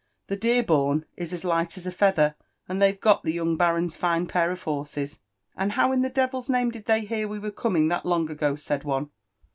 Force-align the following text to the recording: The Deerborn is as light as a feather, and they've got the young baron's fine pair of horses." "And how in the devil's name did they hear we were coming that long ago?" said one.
The 0.29 0.35
Deerborn 0.35 1.05
is 1.15 1.31
as 1.31 1.45
light 1.45 1.77
as 1.77 1.85
a 1.85 1.91
feather, 1.91 2.33
and 2.67 2.81
they've 2.81 2.99
got 2.99 3.21
the 3.21 3.33
young 3.33 3.55
baron's 3.55 3.95
fine 3.95 4.25
pair 4.25 4.49
of 4.49 4.63
horses." 4.63 5.19
"And 5.55 5.73
how 5.73 5.91
in 5.91 6.01
the 6.01 6.09
devil's 6.09 6.49
name 6.49 6.71
did 6.71 6.85
they 6.85 7.01
hear 7.05 7.27
we 7.27 7.37
were 7.37 7.51
coming 7.51 7.87
that 7.89 8.03
long 8.03 8.27
ago?" 8.31 8.55
said 8.55 8.83
one. 8.83 9.11